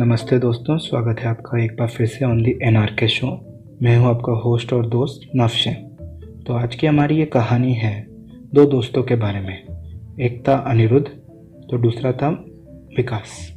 नमस्ते 0.00 0.38
दोस्तों, 0.38 0.76
स्वागत 0.78 1.20
है 1.20 1.28
आपका 1.28 1.62
एक 1.64 1.72
बार 1.78 1.88
फिर 1.88 2.06
से 2.06 2.24
on 2.24 2.42
the 2.42 2.54
N 2.62 2.76
R 2.76 2.90
K 2.98 3.06
show 3.08 3.26
मैं 3.82 3.96
हूँ 3.96 4.06
आपका 4.08 4.32
होस्ट 4.32 4.72
और 4.72 4.86
दोस्त 4.86 5.30
नफशे। 5.36 5.70
तो 6.46 6.52
आज 6.52 6.74
की 6.74 6.86
हमारी 6.86 7.16
ये 7.16 7.24
कहानी 7.24 7.72
है 7.72 8.06
दो 8.54 8.64
दोस्तों 8.66 9.02
के 9.02 9.14
बारे 9.14 9.40
में। 9.40 10.16
एक 10.20 10.42
था 10.48 10.54
अनिरुद्ध 10.54 11.06
तो 11.70 11.78
दूसरा 11.78 12.12
था 12.12 12.28
विकास। 12.96 13.56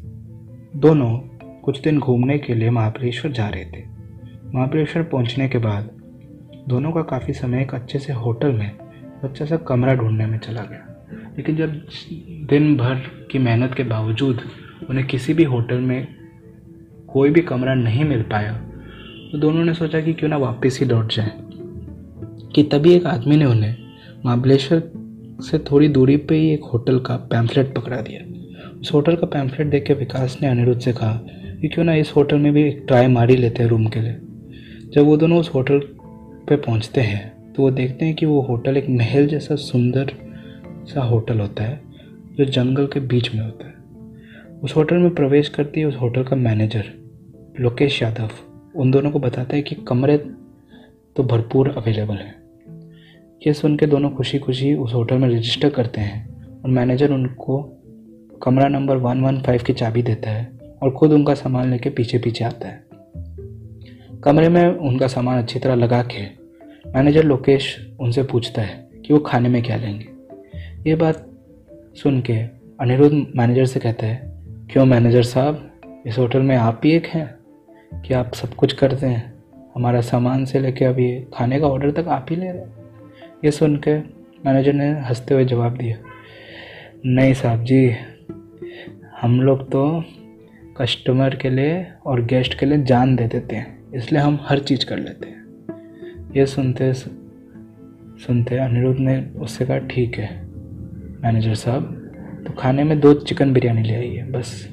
दोनों 0.75 1.11
कुछ 1.61 1.81
दिन 1.81 1.99
घूमने 1.99 2.37
के 2.37 2.53
लिए 2.53 2.69
महाबलेश्वर 2.69 3.31
जा 3.31 3.47
रहे 3.47 3.65
थे। 3.65 3.83
महाबलेश्वर 4.55 5.03
पहुँचने 5.03 5.47
के 5.49 5.57
बाद 5.57 5.89
दोनों 6.67 6.91
का 6.91 7.01
काफ़ी 7.01 7.33
समय 7.33 7.61
एक 7.61 7.73
अच्छे 7.73 7.99
से 7.99 8.13
होटल 8.13 8.51
में 8.51 8.71
अच्छा 9.23 9.45
सा 9.45 9.57
कमरा 9.57 9.93
ढूँढने 9.95 10.25
में 10.25 10.37
चला 10.37 10.61
गया। 10.61 11.07
लेकिन 11.37 11.55
जब 11.55 11.81
दिन 12.49 12.75
भर 12.77 12.99
की 13.31 13.39
मेहनत 13.39 13.73
के 13.77 13.83
बावजूद 13.83 14.41
उन्हें 14.89 15.07
किसी 15.07 15.33
भी 15.33 15.43
होटल 15.43 15.79
में 15.79 16.22
कोई 17.13 17.29
भी 17.29 17.41
कमरा 17.41 17.73
नहीं 17.73 18.03
मिल 18.03 18.21
पाया 18.21 18.53
तो 19.31 19.37
दोनों 19.37 19.63
ने 19.65 19.73
सोचा 19.73 20.01
कि 20.01 20.13
क्यों 20.13 20.29
ना 20.29 20.37
वापस 20.37 20.77
ही 20.79 20.85
लौट 20.85 21.13
जाए। 21.13 21.31
कि 22.55 22.63
तभी 22.63 22.93
एक 22.93 23.05
आदमी 23.05 23.37
ने 23.37 23.45
उन्हें 23.45 23.75
महाबलेश्वर 24.25 24.91
से 25.41 25.59
थोड़ी 25.59 25.87
दूरी 25.87 26.17
पे 26.17 26.35
ही 26.35 26.53
एक 26.53 26.63
होटल 26.63 26.99
का 26.99 27.15
पैम्फलेट 27.15 27.75
पकड़ा 27.75 28.01
दिया। 28.01 28.21
उस 28.81 28.93
होटल 28.93 29.15
का 29.15 29.27
पैम्फलेट 29.27 29.67
देख 29.67 29.83
के 29.83 29.93
विकास 29.93 30.37
ने 30.41 30.47
अनिरुद्ध 30.47 30.81
से 30.81 30.93
कहा 30.93 31.13
कि 31.61 31.67
क्यों 31.67 31.85
ना 31.85 31.95
इस 31.95 32.13
होटल 32.15 32.37
में 32.37 32.53
भी 32.53 32.63
एक 32.63 32.83
ट्राई 32.87 33.07
मार 33.07 33.29
ही 33.29 33.35
लेते 33.35 33.63
हैं 33.63 33.69
रूम 33.69 33.87
के 33.87 33.99
लिए। 33.99 34.17
जब 34.93 35.01
वो 35.01 35.17
दोनों 35.17 35.39
उस 35.39 35.51
होटल 35.55 35.79
पे 36.49 36.55
पहुँचते 36.55 37.01
हैं 37.01 37.53
तो 37.53 37.63
वो 37.63 37.71
देखते 37.71 38.05
हैं 38.05 38.15
कि 38.15 38.25
वो 38.25 38.41
होटल 38.41 38.77
एक 38.77 38.89
महल 38.89 39.27
जैसा 39.27 39.55
सुंदर 39.55 40.11
सा 40.85 41.01
होटल 41.01 41.39
होता 41.39 41.63
है, 41.63 41.81
जो 42.37 42.45
जंगल 42.45 42.85
के 42.85 42.99
बीच 42.99 43.35
में 43.35 43.43
होता 43.43 43.67
है। 43.67 43.73
उस 44.63 44.75
होटल 44.75 44.95
में 44.95 45.15
प्रवेश 45.15 45.49
करती 45.49 45.79
है 45.79 45.85
उस 45.85 45.95
होटल 46.01 46.23
का 46.23 46.35
मैनेजर। 46.35 47.02
लोकेश 47.59 48.01
यादव, 48.03 48.29
उन 48.75 48.91
दोनों 48.91 49.11
को 49.11 49.19
बताता 49.19 49.55
है 49.55 49.61
कि 49.61 49.75
कमरे 49.75 50.17
तो 51.15 51.23
भरपूर 51.23 51.69
अवेलेबल 51.69 52.15
हैं। 52.15 52.35
ये 53.47 53.53
सुन 53.53 53.77
के 53.77 53.85
दोनों 53.85 54.09
खुशी 54.09 54.39
खुशी 54.39 54.73
उस 54.73 54.93
होटल 54.93 55.17
में 55.17 55.29
रजिस्टर 55.29 55.69
करते 55.69 56.01
हैं 56.01 56.45
और 56.61 56.69
मैनेजर 56.69 57.11
उनको 57.11 57.61
कमरा 58.43 58.67
नंबर 58.67 58.97
वन 58.97 59.21
वन 59.21 59.41
फाइव 59.41 59.63
की 59.63 59.73
चाबी 59.73 60.03
देता 60.03 60.29
है 60.29 60.51
और 60.83 60.91
खुद 60.91 61.13
उनका 61.13 61.33
सामान 61.33 61.71
लेके 61.71 61.89
पीछे 61.89 62.17
पीछे 62.17 62.45
आता 62.45 62.67
है। 62.67 62.83
कमरे 64.23 64.49
में 64.49 64.67
उनका 64.67 65.07
सामान 65.07 65.39
अच्छी 65.39 65.59
तरह 65.59 65.75
लगा 65.75 66.03
के 66.03 66.25
मैनेजर 66.89 67.23
लोकेश 67.23 67.91
उनसे 67.99 68.23
पूछता 68.23 68.61
है 68.61 68.89
कि 69.05 69.13
वो 69.13 69.19
खाने 69.19 69.49
में 69.49 69.63
क्या 69.63 69.75
लेंगे। 69.75 70.05
ये 70.89 70.95
बात 70.95 71.29
सुन 71.95 72.21
के 72.21 72.33
अनिरुद्ध 72.79 73.27
मैनेजर 73.35 73.65
से 73.65 73.79
कहता 73.79 74.05
है, 74.05 74.41
क्यों 74.71 74.85
मैनेजर 74.85 75.23
साहब? 75.23 75.69
इस 76.07 76.17
होटल 76.17 76.39
में 76.39 76.55
आप 76.55 76.81
ही 76.85 76.91
एक 76.91 77.05
हैं? 77.05 77.42
कि 78.01 78.13
आप 78.13 78.33
सब 78.33 78.53
कुछ 78.53 78.73
करते 78.73 79.05
हैं। 79.05 79.33
हमारा 79.75 80.01
सामान 80.01 80.45
से 80.45 80.59
लेके 80.59 80.85
अभी 80.85 81.09
खाने 81.33 81.59
का 81.59 81.67
ऑर्डर 81.67 81.91
तक 81.91 82.07
आप 82.07 82.27
ही 82.29 82.35
ले 82.35 82.47
रहे 82.47 82.61
हैं। 82.61 82.73
ये 83.45 83.51
सुन 83.51 83.75
के 83.77 83.97
मैनेजर 84.45 84.73
ने 84.73 84.89
हँसते 85.01 85.33
हुए 85.33 85.45
जवाब 85.45 85.77
दिया, 85.77 85.97
नहीं 87.05 87.33
साहब 87.33 87.63
जी, 87.63 87.95
हम 89.21 89.39
लोग 89.41 89.63
तो 89.71 90.03
कस्टमर 90.77 91.35
के 91.35 91.49
लिए 91.49 91.85
और 92.05 92.23
गेस्ट 92.25 92.57
के 92.59 92.65
लिए 92.65 92.83
जान 92.83 93.15
दे 93.15 93.27
देते 93.27 93.55
हैं, 93.55 93.91
इसलिए 93.93 94.21
हम 94.21 94.39
हर 94.41 94.59
चीज़ 94.59 94.85
कर 94.85 94.97
लेते 94.97 95.27
हैं। 95.27 96.31
ये 96.35 96.45
सुनते 96.45 96.93
सुनते 96.93 98.57
अनिरुद्ध 98.57 98.99
ने 98.99 99.17
उससे 99.35 99.65
कहा, 99.65 99.77
ठीक 99.79 100.17
है 100.17 100.29
मैनेजर 101.23 101.55
साहब 101.55 101.99
तो 102.47 102.53
खाने 102.53 102.83
में 102.83 102.99
दो 102.99 103.13
चिकन 103.13 103.53
बिरयानी 103.53 103.83
ले 103.83 103.95
आइए, 103.95 104.23
बस। 104.23 104.69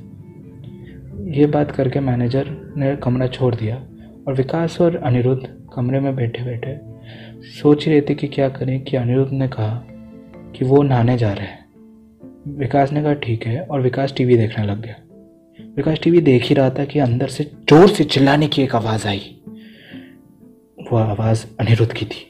ये 1.29 1.47
बात 1.47 1.71
करके 1.71 2.01
मैनेजर 2.01 2.73
ने 2.77 2.97
कमरा 2.97 3.27
छोड़ 3.27 3.55
दिया 3.55 3.77
और 4.29 4.35
विकास 4.35 4.81
और 4.81 4.97
अनिरुद्ध 4.97 5.49
कमरे 5.75 6.01
में 6.01 6.17
बैठे 6.17 6.43
बैठे 6.43 6.79
सोच 7.49 7.89
रहे 7.89 8.01
थे 8.01 8.15
कि 8.15 8.29
क्या 8.29 8.49
करें 8.49 8.81
कि 8.81 8.97
अनिरुद्ध 8.97 9.33
ने 9.33 9.49
कहा 9.49 9.87
कि 10.57 10.65
वो 10.65 10.83
नहाने 10.83 11.19
जा 11.19 11.33
रहे 11.33 11.47
हैं। 11.47 11.61
विकास 12.59 12.93
ने 12.93 13.03
कहा, 13.03 13.13
ठीक 13.13 13.47
है, 13.47 13.61
और 13.63 13.81
विकास 13.81 14.15
टीवी 14.17 14.37
देखने 14.37 14.65
लग 14.65 14.83
गया। 14.83 14.95
विकास 15.77 15.99
टीवी 16.03 16.21
देख 16.21 16.45
ही 16.45 16.55
रहा 16.55 16.71
था 16.71 16.85
कि 16.85 16.99
अंदर 16.99 17.27
से 17.27 17.45
ज़ोर 17.45 17.89
से 17.89 18.05
चिल्लाने 18.05 18.49
की 18.49 18.63
एक 18.63 18.75
आवाज़ 18.75 19.09
आई। 19.09 19.41
वो 20.93 20.97
आवाज़ 20.97 21.47
अनिरुद्ध 21.61 21.93
की 21.93 22.07
थी। 22.07 22.27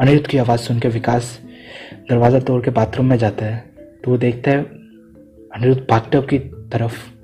अनिरुद्ध 0.00 0.26
की 0.26 0.38
आवाज़ 0.38 0.60
सुन 0.60 0.80
के 0.80 0.88
विकास 0.88 1.40
दरवाज़ा 2.10 2.40
तोड़ 2.40 2.64
के 2.64 2.70
बाथरूम 2.70 3.06
में 3.06 3.16
जाता 3.16 3.46
है 3.46 3.58
तो 4.04 4.10
वो 4.10 4.18
देखता 4.18 4.50
है 4.50 4.62
अनिरुद्ध 5.54 5.86
बाथटब 5.90 6.26
की 6.26 6.38
तरफ़ 6.38 7.15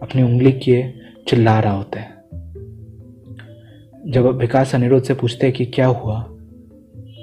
अपनी 0.00 0.22
उंगली 0.22 0.52
किए 0.52 0.92
चिल्ला 1.28 1.58
रहा 1.60 1.72
होता 1.72 2.00
है। 2.00 2.16
जब 4.06 4.26
विकास 4.26 4.74
अनिरुद्ध 4.74 5.06
से 5.06 5.14
पूछते 5.14 5.46
हैं 5.46 5.56
कि 5.56 5.64
क्या 5.66 5.86
हुआ 5.86 6.20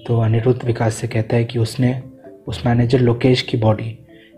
तो 0.08 0.20
अनिरुद्ध 0.22 0.64
विकास 0.66 0.96
से 0.96 1.08
कहता 1.08 1.36
है 1.36 1.44
कि 1.44 1.60
उसने, 1.60 2.02
उस 2.48 2.66
मैनेजर 2.66 3.00
लोकेश 3.00 3.42
की 3.42 3.58
बॉडी 3.58 3.98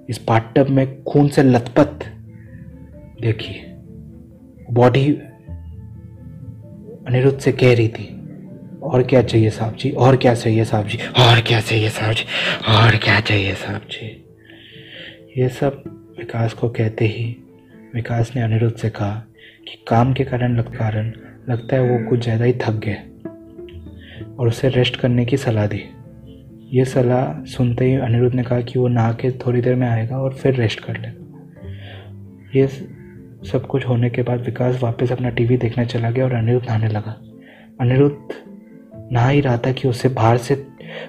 इस 0.09 0.17
पार्टब 0.17 0.69
में 0.69 1.03
खून 1.03 1.27
से 1.27 1.43
लथपथ 1.43 2.05
देखी। 3.21 3.55
बॉडी 4.71 5.07
अनिरुद्ध 7.07 7.39
से 7.39 7.51
कह 7.51 7.73
रही 7.75 7.87
थी, 7.87 8.05
और 8.83 9.03
क्या 9.03 9.21
चाहिए 9.21 9.49
साहब 9.49 9.75
जी 9.75 9.91
और 9.91 10.15
क्या 10.15 10.33
चाहिए 10.33 10.65
साहब 10.65 10.87
जी 10.87 10.97
और 10.97 11.41
क्या 11.41 11.59
चाहिए 11.59 11.89
साहब 11.89 12.13
जी 12.13 12.23
और 12.69 12.97
क्या 12.97 13.19
चाहिए 13.19 13.53
साहब 13.55 13.81
जी 13.91 14.07
ये 15.37 15.49
सब 15.49 15.83
विकास 16.17 16.53
को 16.53 16.69
कहते 16.69 17.05
ही 17.05 17.35
विकास 17.95 18.31
ने 18.35 18.41
अनिरुद्ध 18.41 18.75
से 18.75 18.89
कहा 18.89 19.13
कि 19.67 19.83
काम 19.87 20.13
के 20.13 20.23
कारण 20.23 20.57
लग, 20.57 20.75
कारण 20.77 21.11
लगता 21.49 21.75
है 21.75 21.81
वो 21.81 22.09
कुछ 22.09 22.23
ज़्यादा 22.23 22.45
ही 22.45 22.53
थक 22.53 22.79
गए 22.85 22.95
और 24.39 24.47
उसे 24.47 24.69
रेस्ट 24.69 24.95
करने 24.95 25.25
की 25.25 25.37
सलाह 25.37 25.67
दी। 25.67 25.83
ये 26.71 26.85
सलाह 26.85 27.43
सुनते 27.45 27.85
ही 27.85 27.95
अनिरुद्ध 27.95 28.35
ने 28.35 28.43
कहा 28.43 28.61
कि 28.61 28.79
वो 28.79 28.87
नहा 28.87 29.11
के 29.13 29.31
थोड़ी 29.31 29.61
देर 29.61 29.75
में 29.75 29.87
आएगा 29.87 30.17
और 30.17 30.33
फिर 30.33 30.55
रेस्ट 30.55 30.79
कर 30.79 30.97
लेगा। 30.97 31.23
ये 32.55 32.67
सब 33.47 33.65
कुछ 33.69 33.85
होने 33.85 34.09
के 34.09 34.21
बाद 34.21 34.41
विकास 34.41 34.81
वापस 34.83 35.11
अपना 35.11 35.29
टीवी 35.29 35.57
देखने 35.57 35.85
चला 35.85 36.11
गया 36.11 36.25
और 36.25 36.33
अनिरुद्ध 36.33 36.65
नहाने 36.67 36.87
लगा। 36.87 37.11
अनिरुद्ध 37.81 38.43
नहा 39.11 39.29
ही 39.29 39.41
रहा 39.41 39.57
था 39.57 39.71
कि 39.71 39.87
उसे 39.87 40.09
बाहर 40.09 40.37
से 40.37 40.53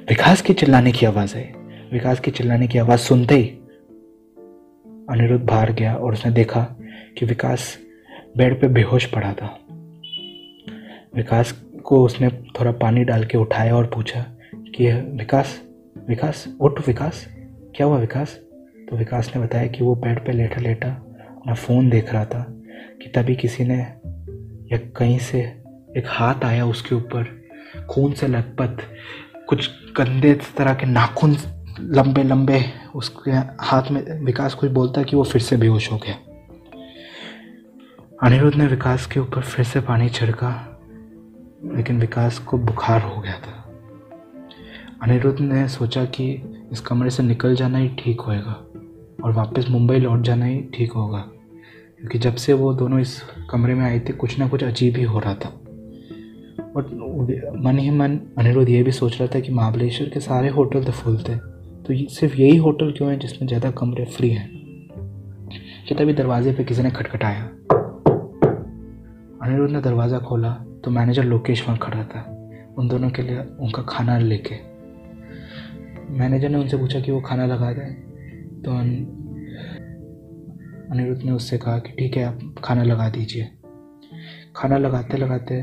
विकास 0.08 0.42
की 0.42 0.52
चिल्लाने 0.52 0.92
की 0.92 1.06
आवाज़ 1.06 1.36
आई। 1.36 1.48
विकास 1.92 2.20
की 2.20 2.30
चिल्लाने 2.30 2.66
की 2.68 2.78
आवाज़ 2.78 3.00
सुनते 3.00 3.34
ही 3.34 3.57
अनिरुद्ध 5.10 5.46
बाहर 5.46 5.72
गया 5.72 5.94
और 5.94 6.12
उसने 6.12 6.32
देखा 6.32 6.60
कि 7.18 7.26
विकास 7.26 7.78
बेड 8.36 8.60
पे 8.60 8.68
बेहोश 8.68 9.04
पड़ा 9.04 9.32
था। 9.32 9.58
विकास 11.16 11.52
को 11.84 12.04
उसने 12.04 12.28
थोड़ा 12.28 12.72
पानी 12.72 13.04
डाल 13.04 13.24
के 13.24 13.38
उठाया 13.38 13.76
और 13.76 13.86
पूछा 13.86 14.26
कि, 14.54 14.92
विकास 14.92 15.62
विकास, 16.08 16.56
उठ 16.60 16.86
विकास, 16.86 17.28
क्या 17.76 17.86
हुआ 17.86 17.98
विकास? 17.98 18.40
तो 18.90 18.96
विकास 18.96 19.32
ने 19.36 19.42
बताया 19.42 19.66
कि 19.66 19.84
वो 19.84 19.94
बेड 19.94 20.26
पे 20.26 20.32
लेटा 20.32 20.60
लेटा 20.60 20.88
अपना 21.36 21.54
फ़ोन 21.54 21.90
देख 21.90 22.12
रहा 22.12 22.24
था 22.24 22.46
कि 23.02 23.12
तभी 23.14 23.36
किसी 23.36 23.64
ने 23.64 23.78
या 24.72 24.76
कहीं 24.76 25.18
से 25.18 25.40
एक 25.96 26.02
हाथ 26.06 26.44
आया 26.44 26.66
उसके 26.66 26.94
ऊपर, 26.94 27.42
खून 27.90 28.12
से 28.12 28.28
लथपथ, 28.28 28.76
कुछ 29.46 29.70
गंदे 29.96 30.34
तरह 30.34 30.74
के 30.74 30.86
नाखून 30.86 31.36
लंबे 31.80 32.22
लंबे 32.22 32.64
उसके 32.98 33.30
हाथ 33.60 33.90
में 33.90 34.02
विकास 34.24 34.54
कुछ 34.54 34.70
बोलता 34.70 35.00
है 35.00 35.04
कि 35.04 35.16
वो 35.16 35.24
फिर 35.24 35.42
से 35.42 35.56
बेहोश 35.56 35.90
हो 35.92 35.96
गया। 35.96 36.14
अनिरुद्ध 38.22 38.56
ने 38.56 38.66
विकास 38.66 39.06
के 39.06 39.20
ऊपर 39.20 39.42
फिर 39.42 39.64
से 39.64 39.80
पानी 39.80 40.08
छिड़का, 40.08 40.50
लेकिन 41.76 42.00
विकास 42.00 42.38
को 42.38 42.58
बुखार 42.58 43.02
हो 43.02 43.20
गया 43.20 43.34
था। 43.34 43.54
अनिरुद्ध 45.02 45.40
ने 45.40 45.66
सोचा 45.68 46.04
कि 46.04 46.30
इस 46.72 46.80
कमरे 46.80 47.10
से 47.10 47.22
निकल 47.22 47.54
जाना 47.54 47.78
ही 47.78 47.88
ठीक 47.98 48.20
होएगा 48.20 48.52
और 49.24 49.32
वापस 49.32 49.68
मुंबई 49.70 49.98
लौट 49.98 50.22
जाना 50.22 50.44
ही 50.44 50.60
ठीक 50.74 50.92
होगा, 50.92 51.18
क्योंकि 51.18 52.18
जब 52.18 52.34
से 52.34 52.52
वो 52.52 52.72
दोनों 52.74 53.00
इस 53.00 53.20
कमरे 53.50 53.74
में 53.74 53.84
आए 53.84 54.00
थे, 54.00 54.12
कुछ 54.12 54.38
ना 54.38 54.48
कुछ 54.48 54.64
अजीब 54.64 54.96
ही 54.96 55.04
हो 55.04 55.18
रहा 55.18 55.34
था। 55.34 55.48
और 56.76 57.54
मन 57.64 57.78
ही 57.78 57.90
मन 57.90 58.18
अनिरुद्ध 58.38 58.68
ये 58.68 58.82
भी 58.82 58.92
सोच 58.92 59.20
रहा 59.20 59.28
था 59.34 59.40
कि 59.40 59.52
महाबलेश्वर 59.52 60.08
के 60.08 60.20
सारे 60.20 60.48
होटल 60.48 60.84
तो 60.84 60.92
फुल 60.92 61.16
थे। 61.18 61.36
तो 61.88 61.94
सिर्फ़ 62.08 62.34
यही 62.36 62.56
होटल 62.56 62.90
क्यों 62.92 63.10
है 63.10 63.18
जिसमें 63.18 63.46
ज़्यादा 63.48 63.70
कमरे 63.70 64.04
फ्री 64.04 64.30
हैं? 64.30 64.48
कि 65.88 65.94
तभी 65.94 66.12
दरवाजे 66.12 66.52
पे 66.52 66.64
किसी 66.64 66.82
ने 66.82 66.90
खटखटाया। 66.90 67.42
अनिरुद्ध 69.42 69.72
ने 69.72 69.80
दरवाज़ा 69.80 70.18
खोला 70.18 70.50
तो 70.84 70.90
मैनेजर 70.90 71.24
लोकेश 71.24 71.62
वहाँ 71.66 71.78
खड़ा 71.78 72.02
था। 72.04 72.20
उन 72.78 72.88
दोनों 72.88 73.10
के 73.10 73.22
लिए 73.22 73.38
उनका 73.38 73.82
खाना 73.82 74.18
लेके। 74.18 74.54
मैनेजर 76.18 76.48
ने 76.48 76.58
उनसे 76.58 76.76
पूछा 76.76 77.00
कि 77.00 77.12
वो 77.12 77.20
खाना 77.20 77.46
लगा 77.46 77.72
दें 77.72 77.94
तो 78.62 78.70
अनिरुद्ध 80.92 81.22
ने 81.22 81.32
उससे 81.32 81.58
कहा 81.58 81.78
कि 81.78 81.92
ठीक 81.92 82.16
है, 82.16 82.24
आप 82.24 82.54
खाना 82.64 82.82
लगा 82.82 83.08
दीजिए। 83.08 83.48
खाना 84.56 84.78
लगाते 84.78 85.16
लगाते 85.16 85.62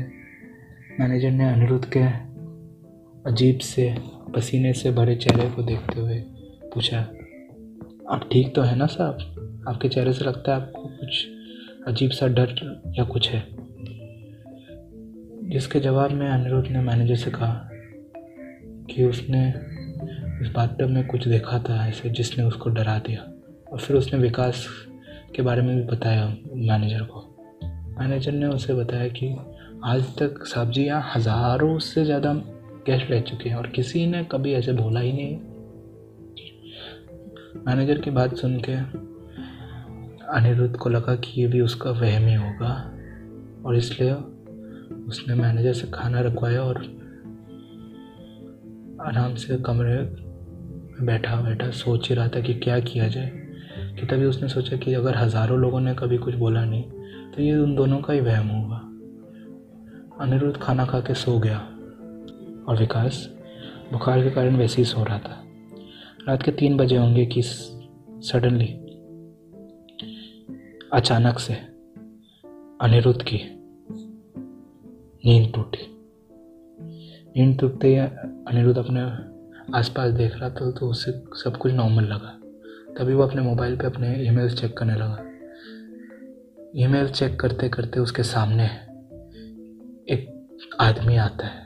मैनेजर 1.00 1.30
ने 1.30 1.52
अनिरुद्ध 1.52 1.84
के 1.96 2.04
अजीब 3.30 3.58
से 3.58 4.15
पसीने 4.36 4.72
से 4.72 4.90
भरे 4.90 5.14
चेहरे 5.16 5.48
को 5.50 5.62
देखते 5.62 6.00
हुए 6.00 6.18
पूछा, 6.74 6.98
आप 8.10 8.28
ठीक 8.32 8.54
तो 8.54 8.62
है 8.62 8.76
ना 8.76 8.86
साहब? 8.86 9.64
आपके 9.68 9.88
चेहरे 9.88 10.12
से 10.12 10.24
लगता 10.24 10.54
है 10.54 10.60
आपको 10.62 10.82
कुछ 10.82 11.26
अजीब 11.88 12.10
सा 12.10 12.26
डर 12.26 12.54
या 12.98 13.04
कुछ 13.04 13.28
है? 13.30 13.44
जिसके 15.50 15.80
जवाब 15.80 16.10
में 16.10 16.28
अनिरुद्ध 16.28 16.68
ने 16.68 16.80
मैनेजर 16.80 17.16
से 17.16 17.30
कहा 17.30 17.70
कि 18.90 19.04
उसने 19.04 19.48
इस 20.42 20.52
बाथटब 20.54 20.90
में 20.90 21.06
कुछ 21.06 21.28
देखा 21.28 21.58
था, 21.58 21.86
ऐसे 21.88 22.10
जिसने 22.10 22.44
उसको 22.44 22.70
डरा 22.70 22.98
दिया। 22.98 23.20
और 23.72 23.78
फिर 23.78 23.96
उसने 23.96 24.18
विकास 24.18 24.66
के 25.36 25.42
बारे 25.42 25.62
में 25.62 25.76
भी 25.76 25.82
बताया 25.82 26.26
मैनेजर 26.54 27.02
को। 27.02 27.20
मैनेजर 28.00 28.32
ने 28.32 28.46
उसे 28.46 28.74
बताया 28.74 29.08
कि 29.08 29.36
आज 29.84 30.04
तक 30.18 30.44
साहब 30.46 30.70
जी 30.70 30.82
यहाँ 30.82 31.12
हज़ारों 31.16 31.78
से 31.78 32.04
ज़्यादा 32.04 32.32
गेस्ट 32.86 33.10
रह 33.10 33.20
चुके 33.20 33.48
हैं 33.48 33.56
और 33.56 33.66
किसी 33.66 34.06
ने 34.06 34.24
कभी 34.24 34.52
ऐसे 34.52 34.72
बोला 34.72 35.00
ही 35.00 35.12
नहीं। 35.12 35.36
मैनेजर 37.66 38.00
की 38.00 38.10
बात 38.10 38.36
सुन 38.36 38.60
के 38.60 38.72
अनिरुद्ध 40.32 40.76
को 40.76 40.88
लगा 40.88 41.14
कि 41.14 41.40
ये 41.40 41.46
भी 41.46 41.60
उसका 41.60 41.90
वहम 41.90 42.26
ही 42.28 42.34
होगा 42.34 42.72
और 43.66 43.76
इसलिए 43.76 44.12
उसने 45.06 45.34
मैनेजर 45.34 45.72
से 45.72 45.86
खाना 45.94 46.20
रखवाया 46.20 46.62
और 46.62 46.78
आराम 49.00 49.34
से 49.34 49.56
कमरे 49.56 49.96
में 49.96 51.06
बैठा 51.06 51.40
बैठा 51.40 51.70
सोच 51.70 52.08
ही 52.08 52.14
रहा 52.14 52.28
था 52.28 52.40
कि 52.40 52.54
क्या 52.54 52.80
किया 52.80 53.08
जाए। 53.08 53.32
कि 54.00 54.06
तभी 54.06 54.24
उसने 54.24 54.48
सोचा 54.48 54.76
कि 54.76 54.94
अगर 54.94 55.16
हज़ारों 55.16 55.58
लोगों 55.58 55.80
ने 55.80 55.94
कभी 55.94 56.18
कुछ 56.18 56.34
बोला 56.34 56.64
नहीं 56.64 56.82
तो 57.30 57.42
ये 57.42 57.56
उन 57.56 57.74
दोनों 57.74 57.98
का 57.98 58.12
ही 58.12 58.20
वहम 58.20 58.48
होगा। 58.48 58.76
अनिरुद्ध 60.24 60.56
खाना 60.56 60.84
खा 60.84 61.00
के 61.00 61.14
सो 61.14 61.38
गया। 61.38 61.75
और 62.68 62.78
विकास 62.78 63.28
बुखार 63.92 64.22
के 64.22 64.30
कारण 64.30 64.56
वैसे 64.56 64.82
ही 64.82 64.84
सो 64.84 65.04
रहा 65.04 65.18
था। 65.18 65.42
रात 66.28 66.42
के 66.42 66.50
तीन 66.52 66.76
बजे 66.76 66.96
होंगे 66.96 67.26
कि 67.26 67.42
सडनली 67.42 68.66
अचानक 70.92 71.38
से 71.38 71.54
अनिरुद्ध 72.80 73.22
की 73.22 73.40
नींद 75.26 75.52
टूटी। 75.54 75.86
नींद 77.36 77.58
टूटते 77.60 77.88
ही 77.88 77.96
अनिरुद्ध 77.96 78.78
अपने 78.78 79.00
आसपास 79.78 80.12
देख 80.12 80.36
रहा 80.36 80.50
था 80.50 80.70
तो 80.70 80.88
उसे 80.88 81.12
सब 81.34 81.56
कुछ 81.56 81.72
नॉर्मल 81.72 82.04
लगा। 82.04 82.38
तभी 82.98 83.14
वो 83.14 83.22
अपने 83.22 83.42
मोबाइल 83.42 83.76
पे 83.76 83.86
अपने 83.86 84.14
ईमेल 84.26 84.54
चेक 84.54 84.76
करने 84.78 84.94
लगा। 84.94 85.22
ईमेल 86.76 87.08
चेक 87.08 87.38
करते 87.40 87.68
करते 87.68 88.00
उसके 88.00 88.22
सामने 88.22 88.64
एक 90.14 90.32
आदमी 90.80 91.16
आता 91.16 91.46
है। 91.46 91.65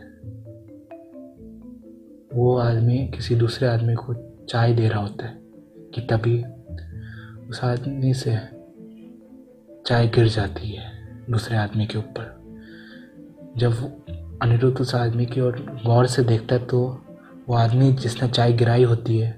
वो 2.35 2.57
आदमी 2.59 2.97
किसी 3.09 3.35
दूसरे 3.35 3.69
आदमी 3.69 3.95
को 3.95 4.15
चाय 4.49 4.73
दे 4.75 4.89
रहा 4.89 5.01
होता 5.01 5.27
है 5.27 5.39
कि 5.95 6.01
तभी 6.01 6.43
उस 7.51 7.61
आदमी 7.65 8.15
से 8.15 8.37
चाय 9.87 10.07
गिर 10.07 10.29
जाती 10.29 10.71
है 10.71 10.85
दूसरे 11.31 11.57
आदमी 11.57 11.87
के 11.87 11.99
ऊपर। 11.99 12.39
जब 13.57 13.73
अनिरुद्ध 14.43 14.81
उस 14.81 14.95
आदमी 14.95 15.27
की 15.27 15.41
ओर 15.41 15.59
गौर 15.87 16.07
से 16.07 16.23
देखता 16.23 16.55
है 16.55 16.67
तो 16.67 16.81
वो 17.49 17.55
आदमी 17.55 17.93
जिसने 17.93 18.29
चाय 18.29 18.53
गिराई 18.53 18.85
होती 18.85 19.19
है, 19.19 19.31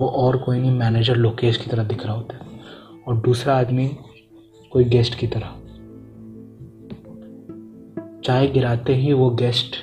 वो 0.00 0.06
और 0.06 0.36
कोई 0.36 0.60
नहीं, 0.60 0.70
मैनेजर 0.70 1.16
लोकेश 1.16 1.56
की 1.56 1.70
तरह 1.70 1.84
दिख 1.84 2.06
रहा 2.06 2.14
होता 2.14 2.36
है 2.36 2.60
और 3.08 3.20
दूसरा 3.20 3.58
आदमी 3.58 3.88
कोई 4.72 4.84
गेस्ट 4.84 5.18
की 5.18 5.26
तरह। 5.26 5.58
चाय 8.24 8.46
गिराते 8.46 8.94
ही 8.94 9.12
वो 9.12 9.30
गेस्ट 9.30 9.76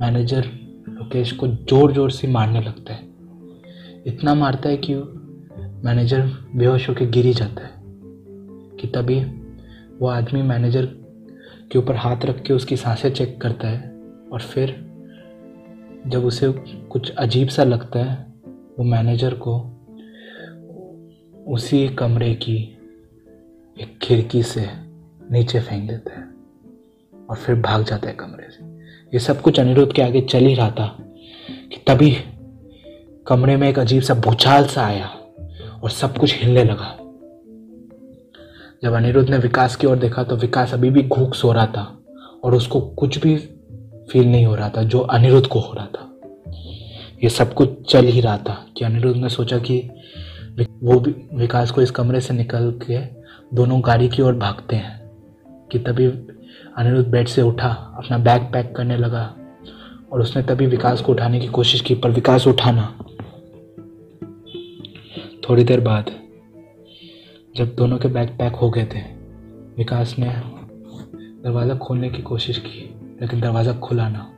मैनेजर 0.00 0.63
लोकेश 1.04 1.32
को 1.32 1.46
ज़ोर 1.46 1.92
ज़ोर 1.92 2.10
से 2.10 2.28
मारने 2.28 2.60
लगता 2.60 2.94
है। 2.94 3.02
इतना 4.06 4.34
मारता 4.34 4.68
है 4.68 4.76
कि 4.76 4.94
मैनेजर 5.84 6.20
बेहोश 6.56 6.88
होकर 6.88 7.06
गिर 7.06 7.26
ही 7.26 7.32
जाता 7.34 7.64
है 7.64 7.72
कि 8.78 8.86
तभी 8.86 9.18
वो 9.98 10.08
आदमी 10.08 10.42
मैनेजर 10.42 10.86
के 11.72 11.78
ऊपर 11.78 11.96
हाथ 11.96 12.24
रख 12.24 12.42
के 12.42 12.52
उसकी 12.52 12.76
साँसें 12.76 13.10
चेक 13.12 13.40
करता 13.40 13.68
है 13.68 13.92
और 14.32 14.40
फिर 14.40 14.74
जब 16.06 16.24
उसे 16.24 16.52
कुछ 16.90 17.10
अजीब 17.10 17.48
सा 17.48 17.64
लगता 17.64 17.98
है, 17.98 18.14
वो 18.78 18.84
मैनेजर 18.84 19.34
को 19.46 19.58
उसी 21.52 21.88
कमरे 21.88 22.34
की 22.34 22.56
एक 23.76 23.98
खिड़की 24.02 24.42
से 24.42 24.68
नीचे 25.32 25.60
फेंक 25.60 25.88
देता 25.90 26.18
है 26.20 26.26
और 27.28 27.36
फिर 27.36 27.60
भाग 27.60 27.84
जाता 27.84 28.08
है 28.08 28.14
कमरे 28.14 28.50
से। 28.50 28.73
ये 29.14 29.20
सब 29.20 29.40
कुछ 29.40 29.58
अनिरुद्ध 29.60 29.92
के 29.92 30.02
आगे 30.02 30.20
चल 30.20 30.38
ही 30.38 30.54
रहा 30.54 30.70
था 30.70 30.86
कि 31.70 31.76
तभी 31.86 32.16
कमरे 33.26 33.56
में 33.56 33.68
एक 33.68 33.78
अजीब 33.78 34.02
सा 34.02 34.14
भूचाल 34.14 34.64
सा 34.64 34.84
आया 34.86 35.06
और 35.82 35.90
सब 35.90 36.16
कुछ 36.18 36.34
हिलने 36.42 36.64
लगा। 36.64 36.96
जब 38.82 38.92
अनिरुद्ध 38.92 39.30
ने 39.30 39.38
विकास 39.38 39.76
की 39.76 39.86
ओर 39.86 39.96
देखा 39.96 40.22
तो 40.22 40.36
विकास 40.36 40.74
अभी 40.74 40.90
भी 40.90 41.02
घूक 41.02 41.34
सो 41.34 41.52
रहा 41.52 41.66
था 41.66 41.86
और 42.44 42.54
उसको 42.54 42.80
कुछ 42.80 43.18
भी 43.18 43.36
फील 44.10 44.26
नहीं 44.26 44.46
हो 44.46 44.54
रहा 44.54 44.68
था, 44.68 44.82
जो 44.82 44.98
अनिरुद्ध 44.98 45.46
को 45.46 45.58
हो 45.58 45.72
रहा 45.72 45.86
था। 45.86 46.10
ये 47.24 47.28
सब 47.28 47.54
कुछ 47.54 47.92
चल 47.92 48.04
ही 48.04 48.20
रहा 48.20 48.38
था 48.38 48.66
कि 48.76 48.84
अनिरुद्ध 48.84 49.20
ने 49.20 49.28
सोचा 49.28 49.58
कि 49.58 49.78
वो 50.82 51.00
भी 51.00 51.14
विकास 51.34 51.70
को 51.70 51.82
इस 51.82 51.90
कमरे 51.90 52.20
से 52.20 52.34
निकल 52.34 52.72
के 52.90 52.98
दोनों 53.56 53.80
गाड़ी 53.84 54.08
की 54.08 54.22
ओर 54.22 54.34
भागते 54.34 54.76
हैं, 54.76 55.10
कि 55.72 55.78
तभी 55.78 56.33
अनिरुद्ध 56.76 57.08
बेड 57.08 57.28
से 57.28 57.42
उठा, 57.42 57.68
अपना 57.68 58.18
बैग 58.18 58.42
पैक 58.52 58.74
करने 58.76 58.96
लगा 58.96 59.24
और 60.12 60.20
उसने 60.20 60.42
तभी 60.42 60.66
विकास 60.66 61.00
को 61.00 61.12
उठाने 61.12 61.40
की 61.40 61.46
कोशिश 61.46 61.80
की, 61.80 61.94
पर 61.94 62.10
विकास 62.10 62.46
उठाना 62.46 62.94
थोड़ी 65.48 65.64
देर 65.64 65.80
बाद, 65.80 66.10
जब 67.56 67.74
दोनों 67.74 67.98
के 67.98 68.08
बैग 68.08 68.28
पैक 68.28 68.52
हो 68.52 68.70
गए 68.70 68.84
थे, 68.84 69.00
विकास 69.76 70.14
ने 70.18 70.32
दरवाज़ा 71.44 71.74
खोलने 71.74 72.10
की 72.10 72.22
कोशिश 72.22 72.58
की, 72.58 72.94
लेकिन 73.20 73.40
दरवाज़ा 73.40 73.72
खुला 73.72 74.08
ना। 74.08 74.30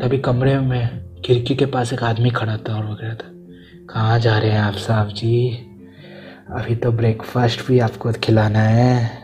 तभी 0.00 0.18
कमरे 0.18 0.58
में 0.58 1.22
खिड़की 1.24 1.54
के 1.54 1.66
पास 1.66 1.92
एक 1.92 2.02
आदमी 2.02 2.30
खड़ा 2.30 2.56
था 2.58 2.76
और 2.76 2.84
वगैरह 2.84 3.14
था, 3.14 3.30
कहाँ 3.90 4.18
जा 4.18 4.38
रहे 4.38 4.50
हैं 4.50 4.60
आप 4.60 4.74
साहब 4.74 5.08
जी? 5.08 5.50
अभी 6.50 6.74
तो 6.76 6.92
ब्रेकफास्ट 6.92 7.66
भी 7.68 7.78
आपको 7.78 8.12
खिलाना 8.12 8.58
है। 8.58 9.23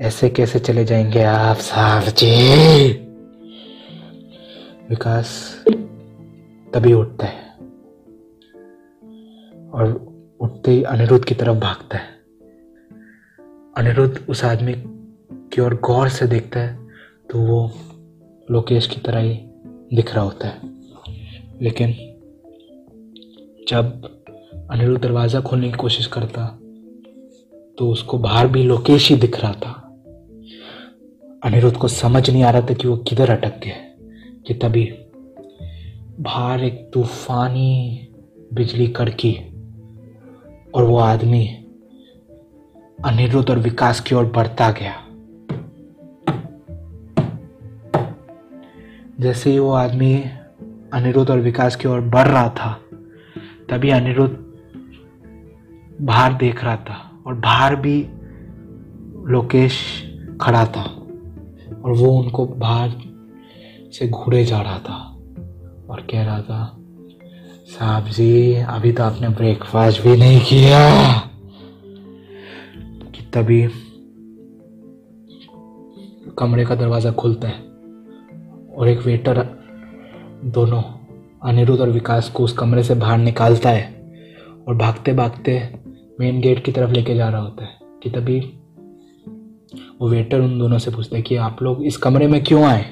ऐसे 0.00 0.28
कैसे 0.28 0.58
चले 0.58 0.84
जाएँगे 0.84 1.22
आप, 1.22 1.56
साहब 1.56 2.02
जी? 2.02 2.88
विकास 4.90 5.28
तभी 6.74 6.92
उठता 6.92 7.26
है 7.26 7.44
और 9.70 9.94
उठते 10.40 10.70
ही 10.70 10.82
अनिरुद्ध 10.82 11.24
की 11.24 11.34
तरफ़ 11.34 11.56
भागता 11.56 11.98
है। 11.98 12.08
अनिरुद्ध 13.76 14.26
उस 14.28 14.44
आदमी 14.44 14.74
की 15.52 15.60
ओर 15.60 15.74
गौर 15.74 16.08
से 16.08 16.26
देखता 16.26 16.60
है 16.60 16.76
तो 17.30 17.38
वो 17.38 17.70
लोकेश 18.50 18.86
की 18.86 19.00
तरह 19.00 19.18
ही 19.18 19.34
दिख 19.96 20.14
रहा 20.14 20.24
होता 20.24 20.48
है। 20.48 20.60
लेकिन 21.62 21.94
जब 23.68 24.04
अनिरुद्ध 24.70 25.02
दरवाज़ा 25.02 25.40
खोलने 25.40 25.68
की 25.68 25.76
कोशिश 25.76 26.06
करता 26.06 26.46
तो 27.78 27.90
उसको 27.90 28.18
बाहर 28.18 28.46
भी 28.46 28.62
लोकेश 28.62 29.08
ही 29.10 29.16
दिख 29.16 29.40
रहा 29.40 29.52
था। 29.52 29.82
अनिरुद्ध 31.46 31.76
को 31.76 31.88
समझ 31.88 32.30
नहीं 32.30 32.42
आ 32.42 32.50
रहा 32.50 32.60
था 32.60 32.74
कि 32.74 32.88
वो 32.88 32.96
किधर 32.96 33.30
अटक 33.30 33.58
गए 33.64 33.96
कि 34.46 34.54
तभी 34.54 34.94
बाहर 36.20 36.64
एक 36.64 36.90
तूफानी 36.94 38.08
बिजली 38.54 38.86
कड़की 38.86 39.32
और 40.74 40.84
वो 40.84 40.98
आदमी 40.98 41.46
अनिरुद्ध 43.04 43.50
और 43.50 43.58
विकास 43.58 44.00
की 44.00 44.14
ओर 44.14 44.24
बढ़ता 44.24 44.70
गया। 44.70 45.02
जैसे 49.20 49.50
ही 49.50 49.58
वो 49.58 49.72
आदमी 49.72 50.24
अनिरुद्ध 50.92 51.30
और 51.30 51.40
विकास 51.40 51.76
की 51.76 51.88
ओर 51.88 52.00
बढ़ 52.00 52.28
रहा 52.28 52.48
था, 52.48 52.80
तभी 53.70 53.90
अनिरुद्ध 53.90 54.36
बाहर 56.00 56.32
देख 56.32 56.64
रहा 56.64 56.76
था 56.76 57.22
और 57.26 57.34
बाहर 57.34 57.76
भी 57.76 58.06
लोकेश 59.32 60.04
खड़ा 60.40 60.66
था। 60.66 61.05
और 61.86 61.92
वो 61.92 62.18
उनको 62.18 62.46
बाहर 62.46 62.90
से 63.92 64.08
घूरे 64.08 64.44
जा 64.44 64.60
रहा 64.60 64.78
था 64.78 65.18
और 65.90 66.00
कह 66.10 66.24
रहा 66.24 66.42
था, 66.42 66.78
साहब 67.66 68.04
जी, 68.04 68.54
अभी 68.54 68.92
तो 68.92 69.02
आपने 69.02 69.28
ब्रेकफास्ट 69.28 70.02
भी 70.02 70.16
नहीं 70.16 70.40
किया। 70.40 71.18
कि 73.10 73.30
तभी 73.34 73.68
कमरे 76.38 76.64
का 76.64 76.74
दरवाज़ा 76.74 77.12
खुलता 77.12 77.48
है 77.48 77.54
और 78.76 78.88
एक 78.88 78.98
वेटर 78.98 79.64
दोनों, 80.44 80.82
अनिरुद्ध 81.42 81.80
और 81.80 81.90
विकास 81.90 82.30
को 82.30 82.44
उस 82.44 82.52
कमरे 82.52 82.82
से 82.82 82.94
बाहर 82.94 83.18
निकालता 83.18 83.70
है 83.70 84.14
और 84.68 84.76
भागते 84.76 85.12
भागते 85.12 85.74
मेन 86.20 86.40
गेट 86.40 86.64
की 86.64 86.72
तरफ़ 86.72 86.90
लेके 86.90 87.14
जा 87.14 87.28
रहा 87.28 87.40
होता 87.40 87.64
है। 87.64 87.78
कि 88.02 88.10
तभी 88.10 88.55
वो 90.00 90.08
वेटर 90.08 90.40
उन 90.40 90.58
दोनों 90.58 90.78
से 90.78 90.90
पूछता 90.90 91.16
है 91.16 91.22
कि 91.22 91.36
आप 91.36 91.62
लोग 91.62 91.84
इस 91.84 91.96
कमरे 91.96 92.26
में 92.26 92.44
क्यों 92.44 92.64
आए? 92.64 92.84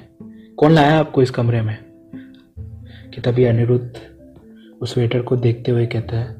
कौन 0.57 0.73
लाया 0.73 0.99
आपको 0.99 1.23
इस 1.23 1.31
कमरे 1.31 1.63
में? 1.63 1.79
कि 3.15 3.21
तभी 3.21 3.45
अनिरुद्ध 3.45 3.93
उस 4.81 4.99
वेटर 4.99 5.23
को 5.23 5.37
देखते 5.37 5.73
हुए 5.73 5.87
कहता 5.87 6.17
है, 6.17 6.37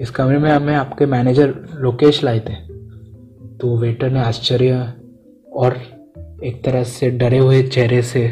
इस 0.00 0.10
कमरे 0.10 0.38
में 0.38 0.50
हमें 0.50 0.74
आपके 0.74 1.06
मैनेजर 1.06 1.54
लोकेश 1.74 2.24
लाए 2.24 2.40
थे। 2.40 2.54
तो 3.58 3.76
वेटर 3.78 4.10
ने 4.10 4.20
आश्चर्य 4.20 4.92
और 5.52 5.76
एक 6.44 6.62
तरह 6.64 6.84
से 6.84 7.10
डरे 7.10 7.38
हुए 7.38 7.62
चेहरे 7.62 8.02
से 8.02 8.28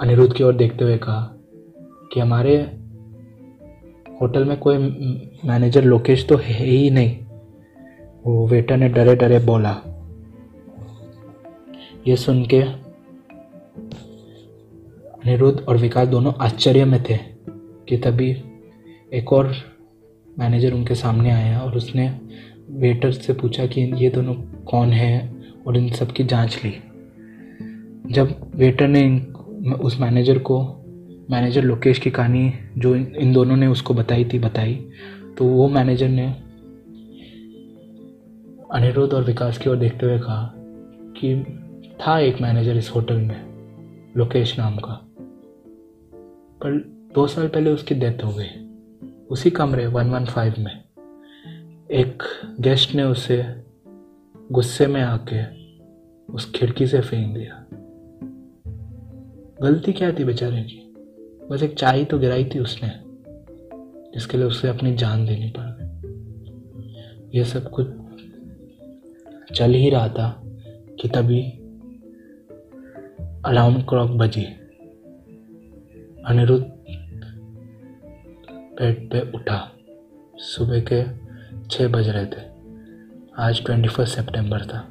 अनिरुद्ध 0.00 0.34
की 0.34 0.44
ओर 0.44 0.54
देखते 0.54 0.84
हुए 0.84 0.98
कहा 0.98 1.34
कि 2.12 2.20
हमारे 2.20 2.56
होटल 4.20 4.44
में 4.44 4.56
कोई 4.56 4.78
मैनेजर 5.44 5.84
लोकेश 5.84 6.26
तो 6.28 6.36
है 6.36 6.66
ही 6.66 6.90
नहीं। 6.90 7.16
वो 8.26 8.46
वेटर 8.48 8.76
ने 8.76 8.88
डरे 8.88 9.16
डरे 9.16 9.38
बोला। 9.38 9.76
ये 12.08 12.16
सुन 12.16 12.46
के 12.46 12.62
अनिरुद्ध 15.22 15.60
और 15.60 15.76
विकास 15.76 16.08
दोनों 16.08 16.32
आश्चर्य 16.40 16.84
में 16.84 17.02
थे 17.02 17.16
कि 17.88 17.96
तभी 17.96 18.42
एक 19.12 19.32
और 19.32 19.54
मैनेजर 20.38 20.72
उनके 20.72 20.94
सामने 20.94 21.30
आया 21.30 21.60
और 21.60 21.76
उसने 21.76 22.20
वेटर 22.70 23.12
से 23.12 23.32
पूछा 23.32 23.66
कि 23.66 23.80
ये 23.80 24.10
दोनों 24.10 24.34
कौन 24.64 24.88
है 24.88 25.32
और 25.66 25.76
इन 25.76 25.88
सब 25.88 26.12
की 26.12 26.24
जाँच 26.24 26.60
ली। 26.64 26.70
जब 28.12 28.52
वेटर 28.54 28.88
ने 28.88 29.20
उस 29.72 30.00
मैनेजर 30.00 30.38
को, 30.38 30.62
मैनेजर 31.30 31.62
लोकेश 31.62 31.98
की 31.98 32.10
कहानी 32.10 32.52
जो 32.78 32.94
इन 32.96 33.32
दोनों 33.32 33.56
ने 33.56 33.66
उसको 33.66 33.94
बताई 33.94 34.24
थी, 34.24 34.38
बताई 34.38 34.74
तो 35.38 35.44
वो 35.44 35.68
मैनेजर 35.68 36.08
ने 36.08 36.49
अनिरुद्ध 38.72 39.14
और 39.14 39.24
विकास 39.24 39.58
की 39.58 39.70
ओर 39.70 39.76
देखते 39.76 40.06
हुए 40.06 40.18
कहा 40.18 40.54
कि 41.16 41.44
था 41.94 42.18
एक 42.18 42.40
मैनेजर 42.40 42.76
इस 42.76 42.90
होटल 42.90 43.16
में 43.16 43.50
लोकेश 44.16 44.58
नाम 44.58 44.76
का। 44.76 45.06
पर 46.62 46.78
दो 47.14 47.26
साल 47.26 47.48
पहले 47.48 47.70
उसकी 47.70 47.94
डेथ 47.94 48.24
हो 48.24 48.34
गई। 48.34 48.70
उसी 49.30 49.50
कमरे 49.50 49.86
वन 49.86 50.10
वन 50.10 50.24
फाइव 50.24 50.54
में। 50.58 50.84
एक 51.90 52.22
गेस्ट 52.60 52.94
ने 52.94 53.02
उसे 53.02 53.64
गुस्से 54.52 54.86
में 54.86 55.02
आके 55.02 55.60
उस 56.32 56.52
खिड़की 56.52 56.86
से 56.86 57.00
फेंक 57.00 57.34
दिया। 57.34 57.66
गलती 59.62 59.92
क्या 59.92 60.12
थी 60.12 60.24
बेचारे 60.24 60.62
की? 60.62 60.94
बस 61.50 61.62
एक 61.62 61.74
चाय 61.74 62.04
तो 62.04 62.18
गिराई 62.18 62.44
थी 62.44 62.58
उसने, 62.58 62.90
जिसके 64.14 64.36
लिए 64.36 64.46
उसे 64.46 64.68
अपनी 64.68 64.94
जान 64.94 65.26
देनी 65.26 65.52
पड़ 65.56 65.64
गई। 65.64 65.80
ये 67.38 67.44
सब 67.44 67.70
कुछ 67.70 67.86
चल 69.54 69.70
ही 69.70 69.90
रहा 69.90 70.08
था 70.08 70.42
कि 71.00 71.08
तभी 71.08 71.40
अलार्म 73.44 73.82
क्लॉक 73.82 74.10
बजी। 74.10 74.44
अनिरुद्ध 76.26 76.64
बेड 78.80 79.10
पे 79.10 79.20
उठा। 79.20 79.72
सुबह 80.36 80.80
के 80.92 81.02
छः 81.68 81.88
बज 81.88 82.08
रहे 82.08 82.26
थे। 82.26 82.48
आज 83.38 83.64
ट्वेंटी 83.64 83.88
फ़र्स्ट 83.88 84.16
सेप्टेम्बर 84.16 84.66
था। 84.66 84.88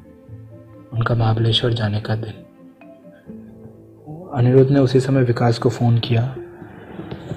उनका 0.94 1.16
महाबलेश्वर 1.16 1.74
जाने 1.74 2.02
का 2.02 2.16
दिन। 2.16 2.46
अनिरुद्ध 4.36 4.72
ने 4.72 4.80
उसी 4.80 5.00
समय 5.00 5.24
विकास 5.24 5.58
को 5.58 5.70
फ़ोन 5.70 6.00
किया 6.00 6.36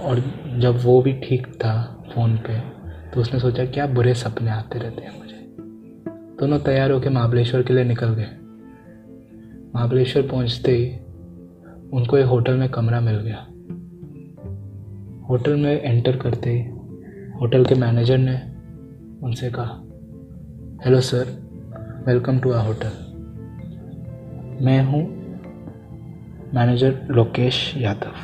और 0.00 0.23
जब 0.59 0.79
वो 0.83 1.02
भी 1.02 1.12
ठीक 1.21 1.47
था 1.47 2.05
फ़ोन 2.14 2.37
पे 2.37 2.61
तो 3.11 3.21
उसने 3.21 3.41
सोचा, 3.41 3.64
क्या 3.64 3.87
बुरे 3.87 4.14
सपने 4.14 4.50
आते 4.50 4.79
रहते 4.79 5.02
हैं? 5.02 5.22
दोनों 6.42 6.58
तैयार 6.58 6.90
होकर 6.90 7.11
महाबलेश्वर 7.11 7.62
के 7.62 7.72
लिए 7.72 7.84
निकल 7.84 8.14
गए। 8.14 8.28
महाबलेश्वर 9.75 10.22
पहुँचते 10.22 10.72
ही 10.72 10.99
उनको 11.92 12.16
एक 12.18 12.26
होटल 12.26 12.56
में 12.56 12.68
कमरा 12.68 13.00
मिल 13.00 13.16
गया। 13.16 13.37
होटल 15.28 15.56
में 15.56 15.80
एंटर 15.82 16.16
करते 16.16 16.50
ही 16.50 16.62
होटल 17.40 17.64
के 17.64 17.75
मैनेजर 17.75 18.18
ने 18.18 18.34
उनसे 19.22 19.50
कहा, 19.50 19.82
hello 20.84 21.00
sir, 21.00 21.25
welcome 22.06 22.38
to 22.38 22.52
our 22.52 22.66
hotel. 22.66 22.90
मैं 24.64 24.82
हूँ 24.84 25.02
manager 26.54 27.06
Lokesh 27.11 27.75
Yadav. 27.76 28.14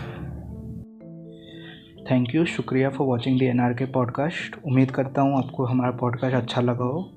Thank 2.10 2.34
you, 2.34 2.44
शुक्रिया 2.44 2.90
for 2.90 3.06
watching 3.06 3.38
the 3.38 3.44
N 3.44 3.60
R 3.60 3.72
K 3.72 3.84
podcast. 3.84 4.56
उम्मीद 4.66 4.90
करता 4.90 5.22
हूँ 5.22 5.38
आपको 5.38 5.64
हमारा 5.64 5.90
पॉडकास्ट 5.90 6.36
अच्छा 6.36 6.60
लगा 6.60 6.84
हो। 6.84 7.10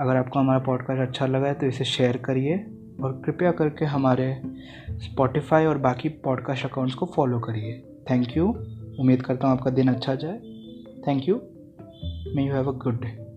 अगर 0.00 0.16
आपको 0.16 0.38
हमारा 0.38 0.58
पॉडकास्ट 0.58 1.00
अच्छा 1.00 1.26
लगा 1.26 1.46
है 1.46 1.54
तो 1.54 1.66
इसे 1.66 1.84
शेयर 1.84 2.16
करिए 2.16 2.66
और 3.02 3.22
कृपया 3.24 3.52
करके 3.52 3.84
हमारे 3.84 4.42
स्पॉटिफाई 4.90 5.66
और 5.66 5.78
बाकी 5.78 6.08
पॉडकास्ट 6.08 6.64
अकाउंट्स 6.64 6.94
को 6.94 7.06
फॉलो 7.06 7.38
करिए। 7.38 7.72
थैंक 8.10 8.36
यू 8.36 8.48
उम्मीद 9.00 9.22
करता 9.22 9.48
हूँ 9.48 9.56
आपका 9.56 9.70
दिन 9.70 9.88
अच्छा 9.88 10.14
जाए। 10.14 10.38
Thank 11.08 11.28
you 11.28 11.34
may 12.34 12.46
you 12.46 12.54
have 12.54 12.72
a 12.72 12.76
good 12.76 13.00
day 13.00 13.29